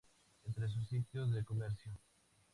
[0.49, 1.91] Entre otros sitios de comercio.